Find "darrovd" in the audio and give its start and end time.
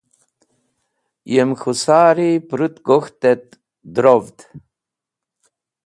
3.93-4.37